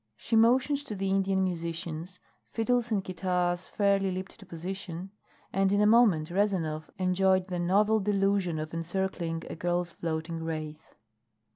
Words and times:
She 0.15 0.35
motioned 0.35 0.79
to 0.87 0.95
the 0.95 1.11
Indian 1.11 1.43
musicians, 1.43 2.19
fiddles 2.49 2.91
and 2.91 3.03
guitars 3.03 3.67
fairly 3.67 4.09
leaped 4.09 4.39
to 4.39 4.47
position, 4.47 5.11
and 5.53 5.71
in 5.71 5.79
a 5.79 5.85
moment 5.85 6.31
Rezanov 6.31 6.89
enjoyed 6.97 7.49
the 7.49 7.59
novel 7.59 7.99
delusion 7.99 8.57
of 8.57 8.73
encircling 8.73 9.43
a 9.47 9.55
girl's 9.55 9.91
floating 9.91 10.43
wraith. 10.43 10.95